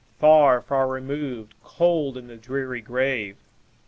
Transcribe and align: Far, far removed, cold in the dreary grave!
Far, 0.19 0.63
far 0.63 0.87
removed, 0.87 1.53
cold 1.63 2.17
in 2.17 2.25
the 2.25 2.35
dreary 2.35 2.81
grave! 2.81 3.37